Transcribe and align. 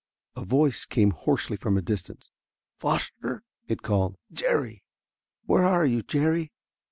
A 0.35 0.43
voice 0.43 0.85
came 0.87 1.11
hoarsely 1.11 1.55
from 1.55 1.77
a 1.77 1.81
distance. 1.83 2.31
"Foster," 2.79 3.43
it 3.67 3.83
called. 3.83 4.17
"Jerry 4.31 4.81
where 5.45 5.63
are 5.63 5.85
you, 5.85 6.01
Jerry?" 6.01 6.51